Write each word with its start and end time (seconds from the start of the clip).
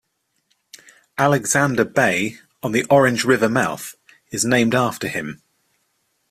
Alexander 1.19 1.85
Bay 1.85 2.39
on 2.63 2.71
the 2.71 2.83
Orange 2.85 3.23
River 3.23 3.47
mouth, 3.47 3.93
is 4.31 4.43
named 4.43 4.73
after 4.73 5.07
him. 5.07 5.43